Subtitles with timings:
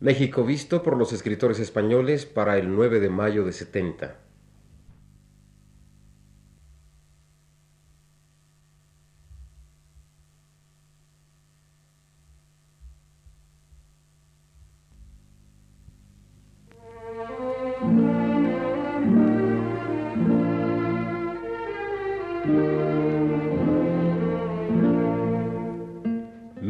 [0.00, 4.24] México visto por los escritores españoles para el 9 de mayo de 70.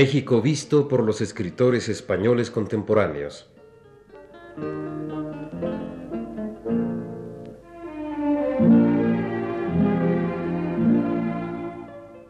[0.00, 3.50] México visto por los escritores españoles contemporáneos.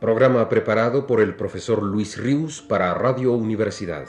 [0.00, 4.08] Programa preparado por el profesor Luis Rius para Radio Universidad.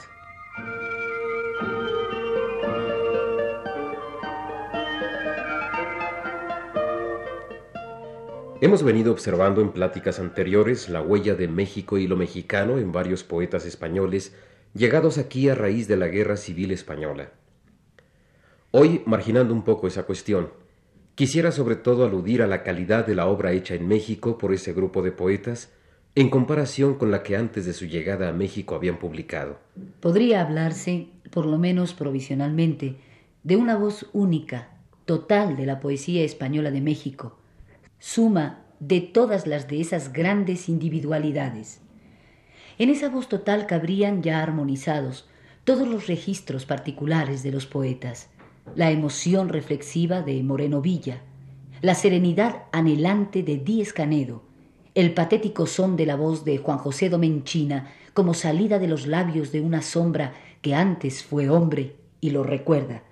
[8.62, 13.24] Hemos venido observando en pláticas anteriores la huella de México y lo mexicano en varios
[13.24, 14.36] poetas españoles
[14.72, 17.32] llegados aquí a raíz de la Guerra Civil Española.
[18.70, 20.50] Hoy, marginando un poco esa cuestión,
[21.16, 24.72] quisiera sobre todo aludir a la calidad de la obra hecha en México por ese
[24.72, 25.72] grupo de poetas
[26.14, 29.58] en comparación con la que antes de su llegada a México habían publicado.
[29.98, 32.94] Podría hablarse, por lo menos provisionalmente,
[33.42, 34.68] de una voz única,
[35.04, 37.41] total de la poesía española de México,
[38.02, 41.80] suma de todas las de esas grandes individualidades.
[42.76, 45.28] En esa voz total cabrían ya armonizados
[45.62, 48.28] todos los registros particulares de los poetas,
[48.74, 51.20] la emoción reflexiva de Moreno Villa,
[51.80, 54.42] la serenidad anhelante de Díez Canedo,
[54.96, 59.52] el patético son de la voz de Juan José Domenchina como salida de los labios
[59.52, 63.04] de una sombra que antes fue hombre y lo recuerda,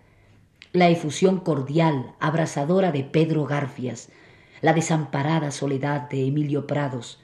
[0.73, 4.09] la efusión cordial, abrasadora de Pedro Garfias,
[4.61, 7.21] la desamparada soledad de Emilio Prados,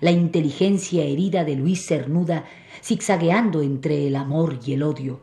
[0.00, 2.44] la inteligencia herida de Luis Cernuda
[2.82, 5.20] zigzagueando entre el amor y el odio,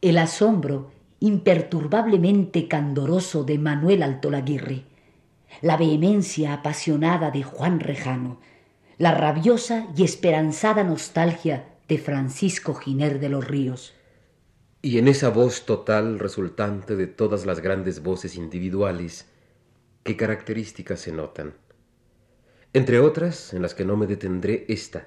[0.00, 4.84] el asombro imperturbablemente candoroso de Manuel Altolaguirre,
[5.60, 8.40] la vehemencia apasionada de Juan Rejano,
[8.98, 13.94] la rabiosa y esperanzada nostalgia de Francisco Giner de los Ríos.
[14.80, 19.28] Y en esa voz total resultante de todas las grandes voces individuales,
[20.04, 21.54] ¿Qué características se notan?
[22.72, 25.06] Entre otras, en las que no me detendré, esta,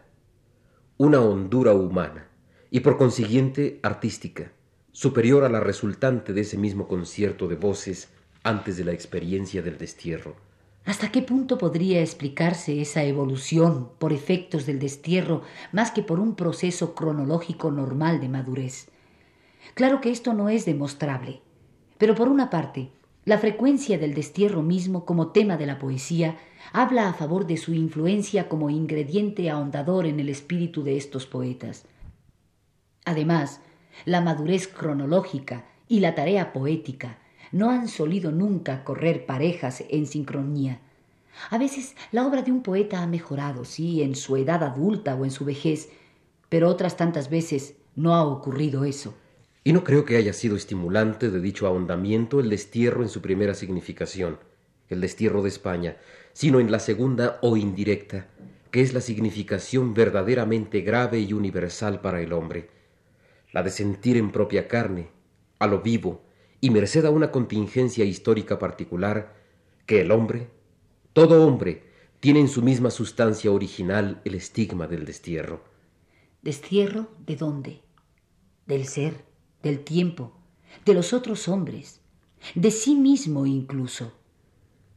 [0.97, 2.29] una hondura humana
[2.71, 4.53] y por consiguiente artística,
[4.93, 8.07] superior a la resultante de ese mismo concierto de voces
[8.43, 10.37] antes de la experiencia del destierro.
[10.85, 15.41] ¿Hasta qué punto podría explicarse esa evolución por efectos del destierro
[15.73, 18.87] más que por un proceso cronológico normal de madurez?
[19.73, 21.41] Claro que esto no es demostrable,
[21.97, 22.91] pero por una parte,
[23.25, 26.37] la frecuencia del destierro mismo como tema de la poesía
[26.71, 31.85] habla a favor de su influencia como ingrediente ahondador en el espíritu de estos poetas.
[33.03, 33.61] Además,
[34.05, 37.17] la madurez cronológica y la tarea poética
[37.51, 40.79] no han solido nunca correr parejas en sincronía.
[41.49, 45.25] A veces la obra de un poeta ha mejorado, sí, en su edad adulta o
[45.25, 45.89] en su vejez,
[46.49, 49.15] pero otras tantas veces no ha ocurrido eso.
[49.67, 53.55] Y no creo que haya sido estimulante de dicho ahondamiento el destierro en su primera
[53.55, 54.37] significación,
[54.89, 55.97] el destierro de España,
[56.33, 58.27] sino en la segunda o indirecta,
[58.69, 62.69] que es la significación verdaderamente grave y universal para el hombre,
[63.53, 65.09] la de sentir en propia carne,
[65.57, 66.21] a lo vivo,
[66.61, 69.33] y merced a una contingencia histórica particular,
[69.87, 70.47] que el hombre,
[71.13, 71.81] todo hombre,
[72.19, 75.63] tiene en su misma sustancia original el estigma del destierro.
[76.43, 77.81] ¿Destierro de dónde?
[78.67, 79.34] Del ser
[79.65, 80.31] del tiempo,
[80.85, 81.99] de los otros hombres,
[82.53, 84.13] de sí mismo incluso,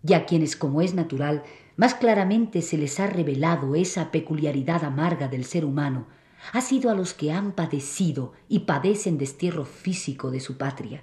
[0.06, 1.43] y a quienes, como es natural,
[1.77, 6.06] más claramente se les ha revelado esa peculiaridad amarga del ser humano,
[6.53, 11.03] ha sido a los que han padecido y padecen destierro físico de su patria.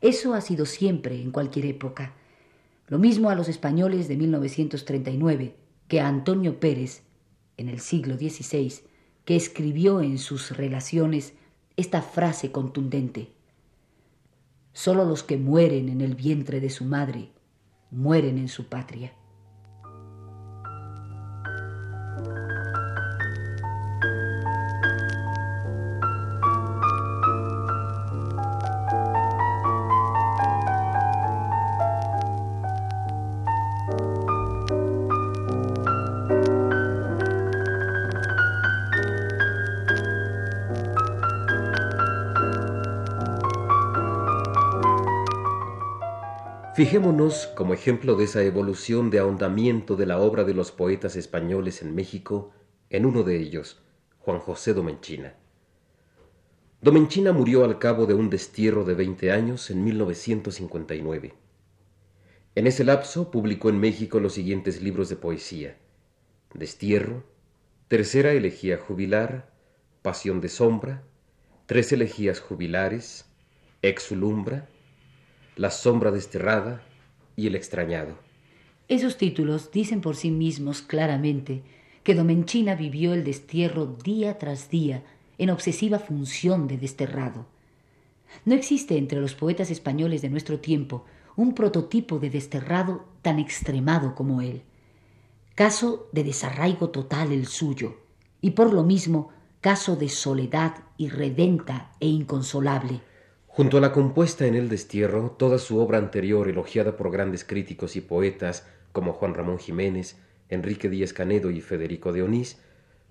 [0.00, 2.14] Eso ha sido siempre, en cualquier época.
[2.88, 5.56] Lo mismo a los españoles de 1939
[5.88, 7.02] que a Antonio Pérez,
[7.58, 8.72] en el siglo XVI,
[9.26, 11.34] que escribió en sus relaciones
[11.76, 13.32] esta frase contundente.
[14.72, 17.30] Solo los que mueren en el vientre de su madre
[17.90, 19.12] mueren en su patria.
[46.74, 51.82] Fijémonos, como ejemplo de esa evolución de ahondamiento de la obra de los poetas españoles
[51.82, 52.54] en México,
[52.88, 53.82] en uno de ellos,
[54.20, 55.34] Juan José Domenchina.
[56.80, 61.34] Domenchina murió al cabo de un destierro de 20 años en 1959.
[62.54, 65.76] En ese lapso publicó en México los siguientes libros de poesía:
[66.54, 67.22] Destierro,
[67.88, 69.52] Tercera elegía jubilar,
[70.00, 71.02] Pasión de sombra,
[71.66, 73.26] Tres elegías jubilares,
[73.82, 74.70] Exulumbra,
[75.56, 76.82] La sombra desterrada
[77.36, 78.14] y El extrañado.
[78.88, 81.62] Esos títulos dicen por sí mismos claramente
[82.04, 85.02] que Domenchina vivió el destierro día tras día
[85.36, 87.44] en obsesiva función de desterrado.
[88.46, 91.04] No existe entre los poetas españoles de nuestro tiempo
[91.36, 94.62] un prototipo de desterrado tan extremado como él.
[95.54, 97.98] Caso de desarraigo total el suyo,
[98.40, 99.28] y por lo mismo
[99.60, 103.02] caso de soledad irredenta e inconsolable.
[103.54, 107.96] Junto a la compuesta en el destierro, toda su obra anterior, elogiada por grandes críticos
[107.96, 110.16] y poetas como Juan Ramón Jiménez,
[110.48, 112.62] Enrique Díaz Canedo y Federico de Onís,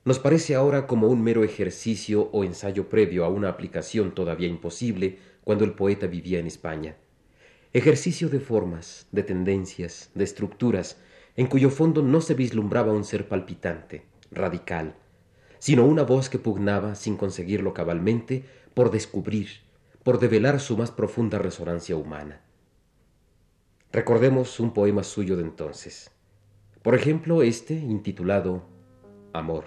[0.04, 5.20] nos parece ahora como un mero ejercicio o ensayo previo a una aplicación todavía imposible
[5.44, 6.96] cuando el poeta vivía en España.
[7.72, 10.98] Ejercicio de formas, de tendencias, de estructuras,
[11.36, 14.96] en cuyo fondo no se vislumbraba un ser palpitante, radical,
[15.60, 19.70] sino una voz que pugnaba, sin conseguirlo cabalmente, por descubrir,
[20.03, 22.42] por develar su más profunda resonancia humana.
[23.92, 26.12] Recordemos un poema suyo de entonces.
[26.81, 28.63] Por ejemplo, este intitulado
[29.33, 29.65] Amor.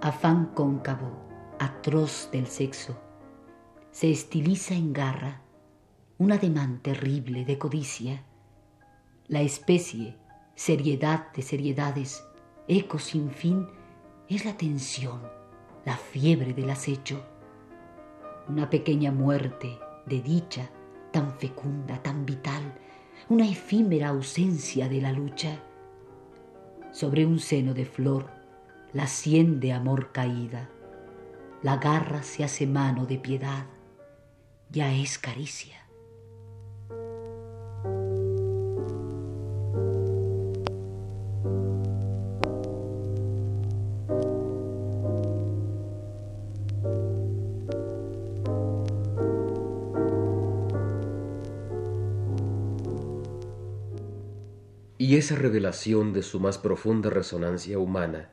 [0.00, 1.10] Afán cóncavo,
[1.58, 2.94] atroz del sexo,
[3.90, 5.43] se estiliza en garra,
[6.18, 8.24] un ademán terrible de codicia,
[9.28, 10.16] la especie,
[10.54, 12.24] seriedad de seriedades,
[12.68, 13.66] eco sin fin,
[14.28, 15.20] es la tensión,
[15.84, 17.22] la fiebre del acecho
[18.48, 20.70] una pequeña muerte de dicha
[21.12, 22.74] tan fecunda, tan vital,
[23.28, 25.62] una efímera ausencia de la lucha.
[26.92, 28.30] Sobre un seno de flor,
[28.92, 30.68] la sien de amor caída,
[31.62, 33.66] la garra se hace mano de piedad,
[34.70, 35.83] ya es caricia.
[55.14, 58.30] Y esa revelación de su más profunda resonancia humana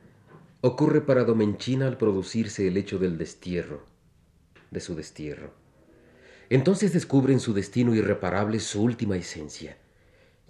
[0.62, 3.86] ocurre para Domenchina al producirse el hecho del destierro,
[4.72, 5.54] de su destierro.
[6.50, 9.78] Entonces descubre en su destino irreparable su última esencia,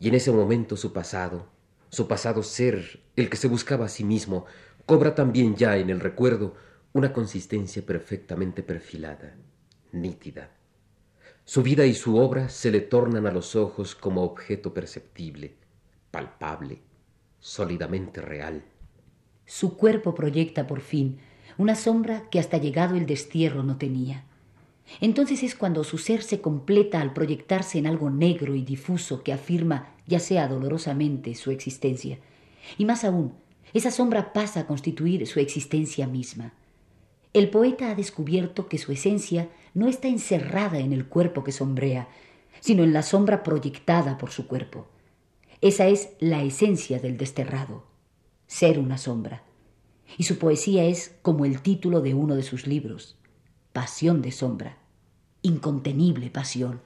[0.00, 1.50] y en ese momento su pasado,
[1.90, 4.46] su pasado ser, el que se buscaba a sí mismo,
[4.86, 6.54] cobra también ya en el recuerdo
[6.94, 9.36] una consistencia perfectamente perfilada,
[9.92, 10.50] nítida.
[11.44, 15.60] Su vida y su obra se le tornan a los ojos como objeto perceptible,
[16.12, 16.78] palpable,
[17.40, 18.62] sólidamente real.
[19.44, 21.18] Su cuerpo proyecta por fin
[21.58, 24.24] una sombra que hasta llegado el destierro no tenía.
[25.00, 29.32] Entonces es cuando su ser se completa al proyectarse en algo negro y difuso que
[29.32, 32.18] afirma, ya sea dolorosamente, su existencia.
[32.78, 33.32] Y más aún,
[33.74, 36.52] esa sombra pasa a constituir su existencia misma.
[37.32, 42.08] El poeta ha descubierto que su esencia no está encerrada en el cuerpo que sombrea,
[42.60, 44.86] sino en la sombra proyectada por su cuerpo.
[45.62, 47.84] Esa es la esencia del desterrado,
[48.48, 49.44] ser una sombra.
[50.18, 53.16] Y su poesía es como el título de uno de sus libros,
[53.72, 54.78] Pasión de sombra,
[55.40, 56.80] incontenible pasión.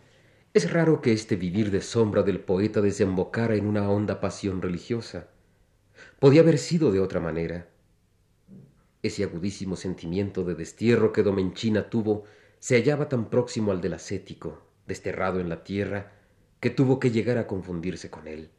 [0.53, 5.31] Es raro que este vivir de sombra del poeta desembocara en una honda pasión religiosa.
[6.21, 7.71] Podía haber sido de otra manera.
[9.03, 12.25] Ese agudísimo sentimiento de destierro que Domenchina tuvo
[12.59, 16.13] se hallaba tan próximo al del ascético, desterrado en la tierra,
[16.61, 18.51] que tuvo que llegar a confundirse con él.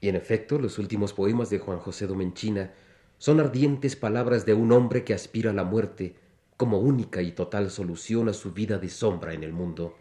[0.00, 2.72] Y en efecto, los últimos poemas de Juan José Domenchina
[3.18, 6.14] son ardientes palabras de un hombre que aspira a la muerte
[6.56, 9.94] como única y total solución a su vida de sombra en el mundo.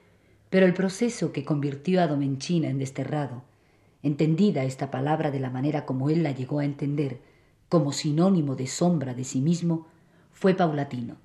[0.50, 3.44] Pero el proceso que convirtió a Domenchina en desterrado,
[4.04, 7.20] entendida esta palabra de la manera como él la llegó a entender,
[7.68, 9.88] como sinónimo de sombra de sí mismo,
[10.32, 11.18] fue paulatino.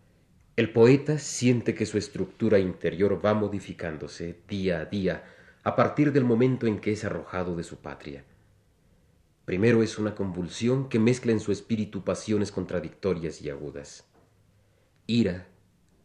[0.57, 5.25] El poeta siente que su estructura interior va modificándose día a día
[5.65, 8.25] a partir del momento en que es arrojado de su patria.
[9.45, 14.07] Primero es una convulsión que mezcla en su espíritu pasiones contradictorias y agudas.
[15.07, 15.49] Ira,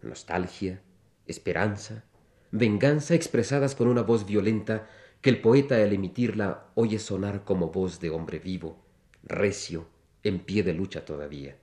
[0.01, 0.81] nostalgia,
[1.25, 2.03] esperanza,
[2.51, 4.89] venganza expresadas con una voz violenta
[5.21, 8.83] que el poeta al emitirla oye sonar como voz de hombre vivo,
[9.23, 9.87] recio,
[10.23, 11.57] en pie de lucha todavía.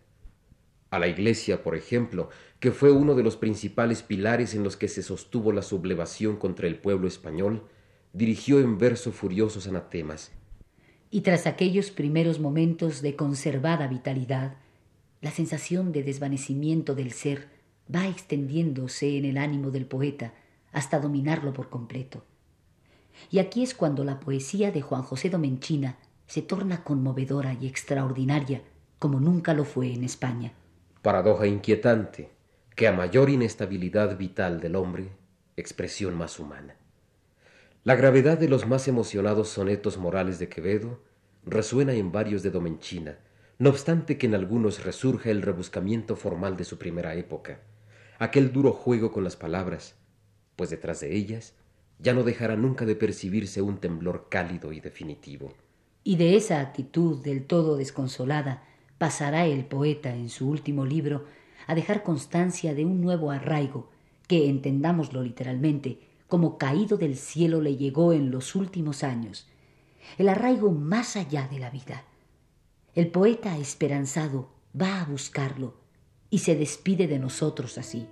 [0.90, 2.30] A la Iglesia, por ejemplo,
[2.61, 6.68] que fue uno de los principales pilares en los que se sostuvo la sublevación contra
[6.68, 7.64] el pueblo español,
[8.12, 10.33] dirigió en verso furiosos anatemas.
[11.11, 14.57] Y tras aquellos primeros momentos de conservada vitalidad,
[15.21, 17.49] la sensación de desvanecimiento del ser
[17.95, 20.35] va extendiéndose en el ánimo del poeta
[20.73, 22.25] hasta dominarlo por completo.
[23.31, 25.97] Y aquí es cuando la poesía de Juan José Domenchina
[26.27, 28.63] se torna conmovedora y extraordinaria
[28.99, 30.53] como nunca lo fue en España.
[31.03, 32.31] Paradoja inquietante,
[32.75, 35.11] que a mayor inestabilidad vital del hombre,
[35.57, 36.77] expresión más humana.
[37.87, 40.99] La gravedad de los más emocionados sonetos morales de Quevedo
[41.45, 43.21] resuena en varios de Domenchina,
[43.61, 47.61] no obstante que en algunos resurja el rebuscamiento formal de su primera época,
[48.19, 49.95] aquel duro juego con las palabras,
[50.57, 51.55] pues detrás de ellas
[52.00, 55.55] ya no dejará nunca de percibirse un temblor cálido y definitivo.
[56.02, 58.64] Y de esa actitud del todo desconsolada
[58.99, 61.26] pasará el poeta en su último libro
[61.69, 63.90] a dejar constancia de un nuevo arraigo
[64.26, 69.47] que, entendámoslo literalmente, como caído del cielo le llegó en los últimos años,
[70.18, 72.04] el arraigo más allá de la vida.
[72.95, 75.75] El poeta esperanzado va a buscarlo
[76.30, 78.09] y se despide de nosotros así.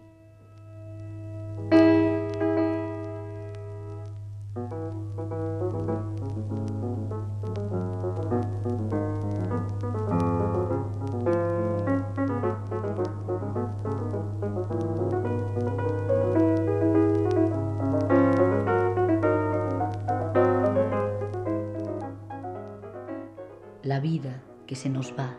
[24.04, 25.34] Vida que se nos va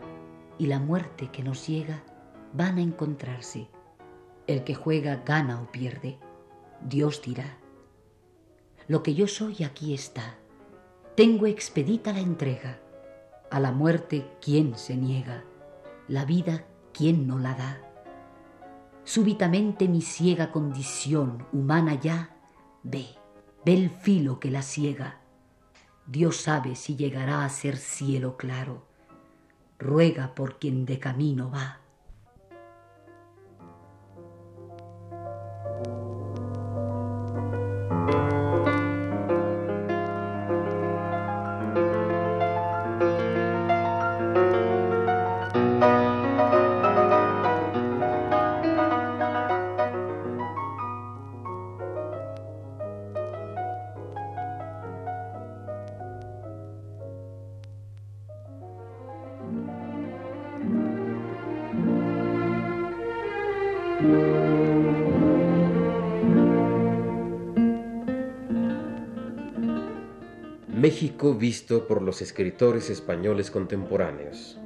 [0.58, 2.02] y la muerte que nos llega
[2.52, 3.68] van a encontrarse.
[4.48, 6.18] El que juega gana o pierde.
[6.82, 7.58] Dios dirá.
[8.88, 10.34] Lo que yo soy aquí está.
[11.14, 12.80] Tengo expedita la entrega.
[13.52, 15.44] A la muerte, ¿quién se niega?
[16.08, 17.80] La vida, ¿quién no la da?
[19.04, 22.36] Súbitamente mi ciega condición humana ya
[22.82, 23.06] ve,
[23.64, 25.20] ve el filo que la ciega
[26.06, 28.86] Dios sabe si llegará a ser cielo claro.
[29.78, 31.80] Ruega por quien de camino va.
[70.86, 74.56] México visto por los escritores españoles contemporáneos.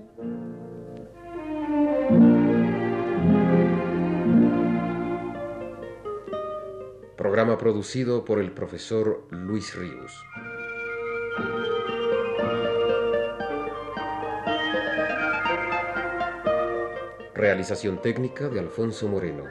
[7.16, 10.12] Programa producido por el profesor Luis Ríos.
[17.32, 19.44] Realización técnica de Alfonso Moreno.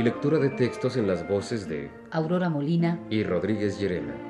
[0.00, 4.29] Y lectura de textos en las voces de Aurora Molina y Rodríguez Llerena.